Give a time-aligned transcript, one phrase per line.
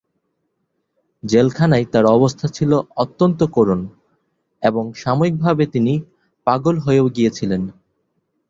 [1.23, 2.71] জেলখানায় তার অবস্থা ছিল
[2.95, 3.81] অত্যন্ত করুন
[4.63, 5.93] এবং সাময়িকভাবে তিনি
[6.47, 7.61] পাগল হয়েও গিয়েছিলেন।